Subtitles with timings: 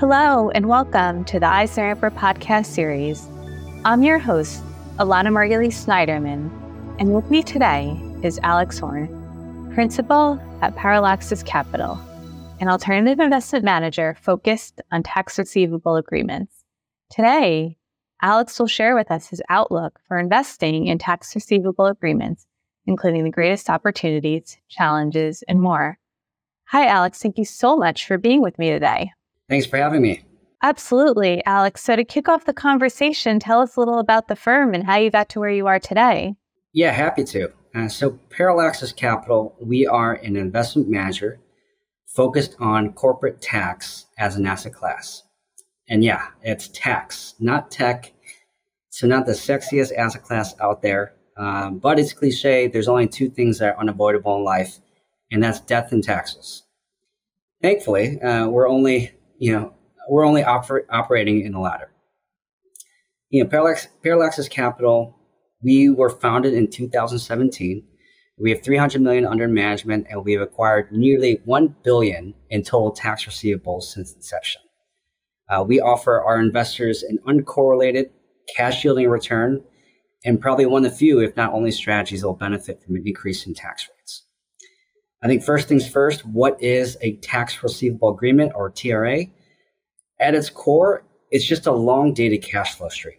[0.00, 3.28] Hello, and welcome to the Amper podcast series.
[3.84, 4.62] I'm your host,
[4.96, 6.48] Elana Margulies Snyderman,
[6.98, 12.00] and with me today is Alex Orn, principal at Parallaxes Capital,
[12.60, 16.64] an alternative investment manager focused on tax receivable agreements.
[17.10, 17.76] Today,
[18.22, 22.46] Alex will share with us his outlook for investing in tax receivable agreements,
[22.86, 25.98] including the greatest opportunities, challenges, and more.
[26.68, 27.20] Hi, Alex.
[27.20, 29.10] Thank you so much for being with me today.
[29.50, 30.22] Thanks for having me.
[30.62, 31.82] Absolutely, Alex.
[31.82, 34.96] So, to kick off the conversation, tell us a little about the firm and how
[34.96, 36.36] you got to where you are today.
[36.72, 37.52] Yeah, happy to.
[37.74, 41.40] Uh, so, Parallaxes Capital, we are an investment manager
[42.06, 45.24] focused on corporate tax as an asset class.
[45.88, 48.12] And yeah, it's tax, not tech.
[48.90, 52.68] So, not the sexiest asset class out there, um, but it's cliche.
[52.68, 54.78] There's only two things that are unavoidable in life,
[55.32, 56.62] and that's death and taxes.
[57.62, 59.72] Thankfully, uh, we're only you know,
[60.08, 61.90] we're only oper- operating in the latter.
[63.30, 65.16] You know, Parallax, Parallaxes Capital,
[65.62, 67.82] we were founded in 2017.
[68.38, 72.90] We have 300 million under management, and we have acquired nearly 1 billion in total
[72.90, 74.60] tax receivables since inception.
[75.48, 78.10] Uh, we offer our investors an uncorrelated
[78.56, 79.62] cash yielding return,
[80.24, 83.02] and probably one of the few, if not only, strategies that will benefit from an
[83.06, 84.26] increase in tax rates.
[85.22, 89.26] I think first things first, what is a tax receivable agreement or TRA?
[90.18, 93.16] At its core, it's just a long dated cash flow stream.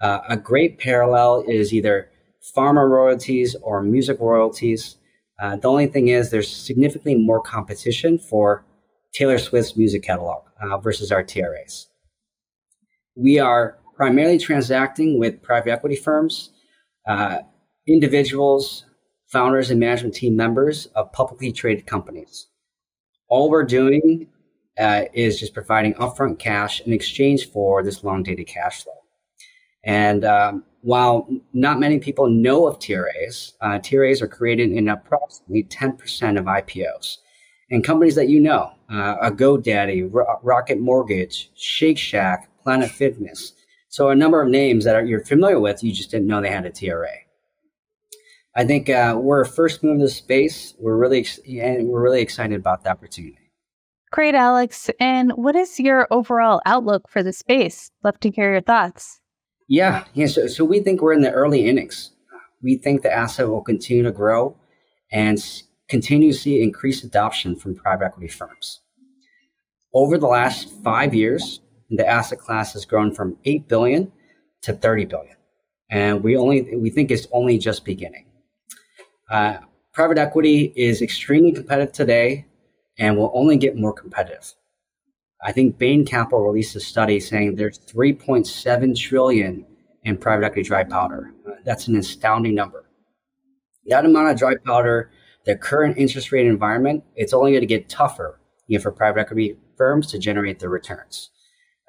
[0.00, 2.08] Uh, a great parallel is either
[2.56, 4.96] pharma royalties or music royalties.
[5.40, 8.64] Uh, the only thing is, there's significantly more competition for
[9.12, 11.88] Taylor Swift's music catalog uh, versus our TRAs.
[13.16, 16.50] We are primarily transacting with private equity firms,
[17.08, 17.38] uh,
[17.86, 18.84] individuals,
[19.28, 22.48] founders and management team members of publicly traded companies.
[23.28, 24.28] All we're doing
[24.78, 28.92] uh, is just providing upfront cash in exchange for this long dated cash flow.
[29.84, 35.64] And um, while not many people know of TRAs, uh, TRAs are created in approximately
[35.64, 37.16] 10% of IPOs.
[37.70, 43.52] And companies that you know, uh, a GoDaddy, Ro- Rocket Mortgage, Shake Shack, Planet Fitness.
[43.88, 46.50] So a number of names that are, you're familiar with, you just didn't know they
[46.50, 47.08] had a TRA.
[48.58, 50.74] I think uh, we're first move in the space.
[50.80, 53.52] We're really and we're really excited about the opportunity.
[54.10, 54.90] Great, Alex.
[54.98, 57.92] And what is your overall outlook for the space?
[58.02, 59.20] Love to hear your thoughts.
[59.68, 60.26] Yeah, yeah.
[60.26, 62.10] So, so we think we're in the early innings.
[62.60, 64.56] We think the asset will continue to grow
[65.12, 65.38] and
[65.88, 68.80] continue to see increased adoption from private equity firms.
[69.94, 74.10] Over the last five years, the asset class has grown from 8 billion
[74.62, 75.36] to 30 billion.
[75.92, 78.24] And we only we think it's only just beginning.
[79.30, 79.58] Uh,
[79.92, 82.46] private equity is extremely competitive today
[82.98, 84.54] and will only get more competitive.
[85.42, 89.64] I think Bain Capital released a study saying there's 3.7 trillion
[90.02, 91.32] in private equity dry powder.
[91.46, 92.86] Uh, that's an astounding number.
[93.86, 95.10] That amount of dry powder,
[95.44, 99.20] the current interest rate environment, it's only going to get tougher you know, for private
[99.20, 101.30] equity firms to generate their returns.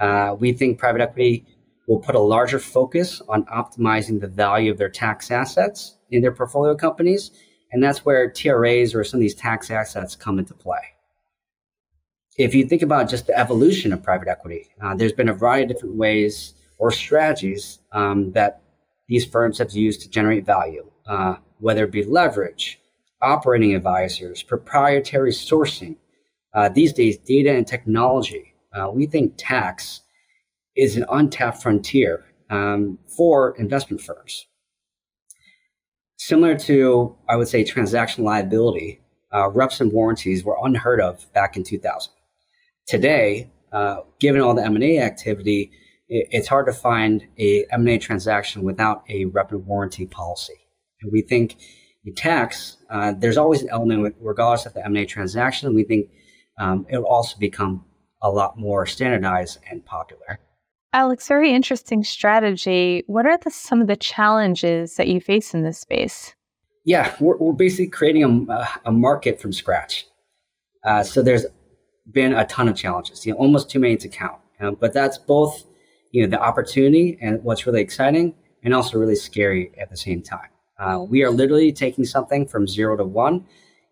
[0.00, 1.46] Uh, we think private equity
[1.88, 6.32] will put a larger focus on optimizing the value of their tax assets in their
[6.32, 7.32] portfolio companies.
[7.72, 10.94] And that's where TRAs or some of these tax assets come into play.
[12.36, 15.64] If you think about just the evolution of private equity, uh, there's been a variety
[15.64, 18.62] of different ways or strategies um, that
[19.08, 22.78] these firms have used to generate value, uh, whether it be leverage,
[23.22, 25.96] operating advisors, proprietary sourcing.
[26.54, 28.54] Uh, these days, data and technology.
[28.72, 30.02] Uh, we think tax
[30.78, 34.46] is an untapped frontier um, for investment firms.
[36.16, 39.00] Similar to, I would say, transaction liability,
[39.34, 42.12] uh, reps and warranties were unheard of back in 2000.
[42.86, 45.72] Today, uh, given all the M&A activity,
[46.08, 50.54] it, it's hard to find a M&A transaction without a rep and warranty policy.
[51.02, 51.56] And we think
[52.04, 55.74] in tax, uh, there's always an element, with, regardless of the M&A transaction.
[55.74, 56.10] We think
[56.58, 57.84] um, it will also become
[58.22, 60.40] a lot more standardized and popular.
[60.92, 63.04] Alex, very interesting strategy.
[63.06, 66.34] What are the, some of the challenges that you face in this space?
[66.84, 70.06] Yeah, we're, we're basically creating a, a, market from scratch.
[70.84, 71.44] Uh, so there's
[72.10, 74.40] been a ton of challenges, you know, almost too many to count.
[74.60, 75.64] Um, but that's both,
[76.12, 80.22] you know, the opportunity and what's really exciting, and also really scary at the same
[80.22, 80.48] time.
[80.78, 83.44] Uh, we are literally taking something from zero to one,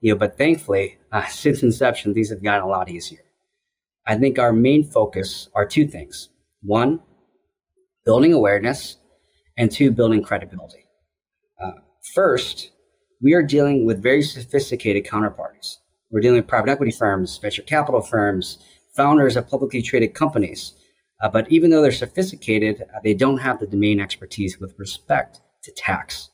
[0.00, 3.24] you know, but thankfully, uh, since inception, these have gotten a lot easier.
[4.06, 6.28] I think our main focus are two things.
[6.64, 7.00] One,
[8.06, 8.96] building awareness,
[9.58, 10.86] and two, building credibility.
[11.62, 11.72] Uh,
[12.14, 12.70] first,
[13.20, 15.76] we are dealing with very sophisticated counterparties.
[16.10, 18.58] We're dealing with private equity firms, venture capital firms,
[18.96, 20.72] founders of publicly traded companies.
[21.22, 25.40] Uh, but even though they're sophisticated, uh, they don't have the domain expertise with respect
[25.62, 26.30] to tax.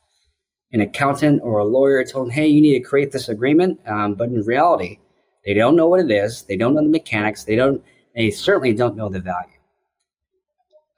[0.73, 3.81] An accountant or a lawyer told them, hey, you need to create this agreement.
[3.87, 4.99] Um, but in reality,
[5.45, 6.43] they don't know what it is.
[6.43, 7.45] They don't know the mechanics.
[7.45, 7.83] They don't,
[8.15, 9.60] they certainly don't know the value.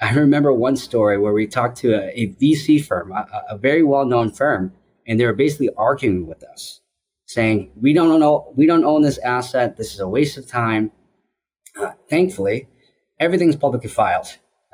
[0.03, 3.85] I remember one story where we talked to a, a VC firm, a, a very
[3.85, 4.73] well-known firm,
[5.07, 6.81] and they were basically arguing with us,
[7.25, 9.77] saying, "We don't know, we don't own this asset.
[9.77, 10.91] This is a waste of time."
[11.81, 12.67] Uh, thankfully,
[13.21, 14.27] everything's publicly filed.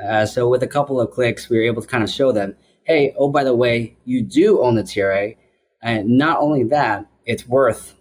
[0.02, 2.56] Uh, so with a couple of clicks, we were able to kind of show them,
[2.84, 5.34] "Hey, oh by the way, you do own the TRA,
[5.82, 7.94] and not only that, it's worth,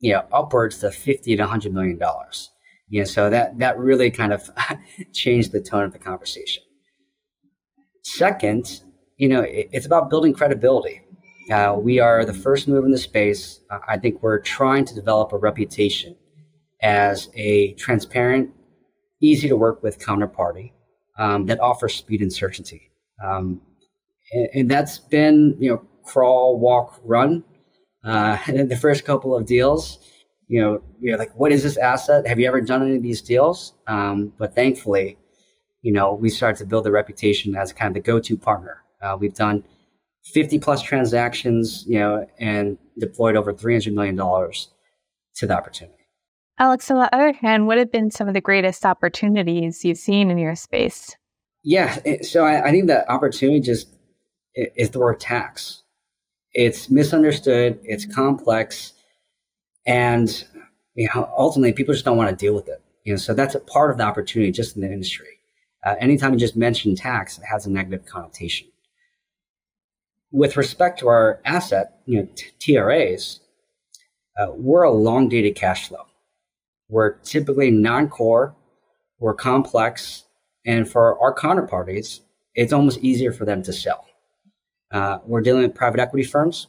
[0.00, 2.50] you know, upwards to fifty to hundred million dollars."
[2.90, 4.50] Yeah, so that that really kind of
[5.12, 6.62] changed the tone of the conversation.
[8.02, 8.80] Second,
[9.16, 11.02] you know, it, it's about building credibility.
[11.50, 13.60] Uh, we are the first move in the space.
[13.88, 16.16] I think we're trying to develop a reputation
[16.82, 18.50] as a transparent,
[19.20, 20.72] easy to work with counterparty
[21.18, 22.90] um, that offers speed and certainty.
[23.24, 23.62] Um,
[24.32, 27.44] and, and, that's been, you know, crawl, walk, run.
[28.04, 29.98] Uh, the first couple of deals,
[30.48, 32.26] you know, you're like, what is this asset?
[32.26, 33.74] Have you ever done any of these deals?
[33.86, 35.18] Um, but thankfully,
[35.82, 38.82] you know, we started to build a reputation as kind of the go-to partner.
[39.00, 39.62] Uh, we've done
[40.24, 45.94] 50 plus transactions, you know, and deployed over $300 million to the opportunity.
[46.58, 50.30] Alex, on the other hand, what have been some of the greatest opportunities you've seen
[50.30, 51.14] in your space?
[51.62, 53.88] Yeah, so I, I think the opportunity just
[54.54, 55.82] is the word tax.
[56.52, 58.94] It's misunderstood, it's complex,
[59.86, 60.44] and
[60.94, 62.82] you know, ultimately, people just don't want to deal with it.
[63.04, 65.38] You know, so that's a part of the opportunity just in the industry.
[65.86, 68.66] Uh, anytime you just mention tax, it has a negative connotation.
[70.32, 72.28] With respect to our asset, you know,
[72.58, 73.40] TRAs,
[74.38, 76.06] uh, we're a long dated cash flow.
[76.88, 78.56] We're typically non-core,
[79.20, 80.24] we're complex,
[80.66, 82.20] and for our counterparties,
[82.54, 84.04] it's almost easier for them to sell.
[84.90, 86.66] Uh, we're dealing with private equity firms,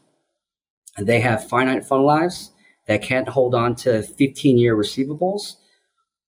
[0.97, 2.51] and they have finite fund lives
[2.89, 5.57] that can't hold on to 15 year receivables,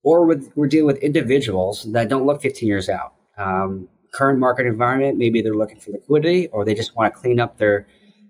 [0.04, 3.16] or with, we're dealing with individuals that don't look 15 years out.
[3.36, 7.40] Um, current market environment, maybe they're looking for liquidity, or they just want to clean
[7.40, 7.88] up their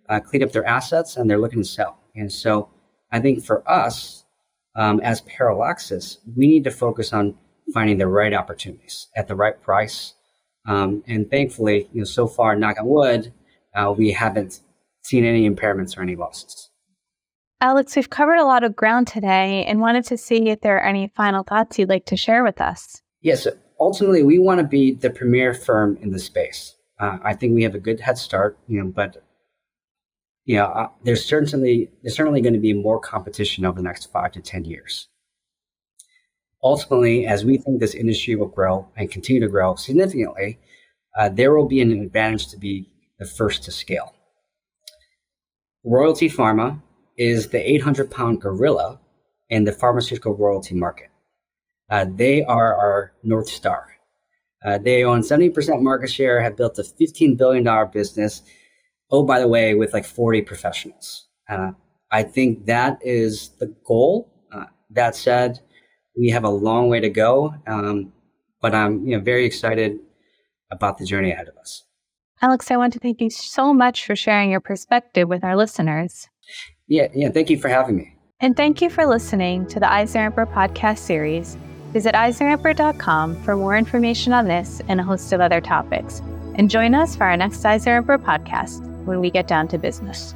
[0.07, 1.99] uh, clean up their assets and they're looking to sell.
[2.15, 2.69] And so,
[3.11, 4.23] I think for us
[4.75, 7.35] um, as Parallaxes, we need to focus on
[7.73, 10.13] finding the right opportunities at the right price.
[10.65, 13.33] Um, and thankfully, you know, so far, knock on wood,
[13.75, 14.61] uh, we haven't
[15.03, 16.70] seen any impairments or any losses.
[17.61, 20.83] Alex, we've covered a lot of ground today and wanted to see if there are
[20.83, 23.03] any final thoughts you'd like to share with us.
[23.21, 23.45] Yes,
[23.79, 26.75] ultimately, we want to be the premier firm in the space.
[26.99, 29.23] Uh, I think we have a good head start, you know, but
[30.45, 34.11] you know, uh, there's certainly there's certainly going to be more competition over the next
[34.11, 35.07] five to ten years.
[36.63, 40.59] Ultimately, as we think this industry will grow and continue to grow significantly,
[41.15, 44.15] uh, there will be an advantage to be the first to scale.
[45.83, 46.81] Royalty Pharma
[47.21, 48.99] is the 800 pound gorilla
[49.47, 51.09] in the pharmaceutical royalty market.
[51.87, 53.89] Uh, they are our North Star.
[54.65, 58.41] Uh, they own 70% market share, have built a $15 billion business.
[59.11, 61.27] Oh, by the way, with like 40 professionals.
[61.47, 61.73] Uh,
[62.11, 64.33] I think that is the goal.
[64.51, 65.59] Uh, that said,
[66.17, 68.13] we have a long way to go, um,
[68.61, 69.99] but I'm you know, very excited
[70.71, 71.83] about the journey ahead of us.
[72.41, 76.27] Alex, I want to thank you so much for sharing your perspective with our listeners.
[76.91, 77.29] Yeah, yeah.
[77.29, 78.13] Thank you for having me.
[78.41, 81.55] And thank you for listening to the EisnerAmper podcast series.
[81.93, 86.19] Visit EisnerAmper.com for more information on this and a host of other topics.
[86.55, 90.35] And join us for our next EisnerAmper podcast when we get down to business.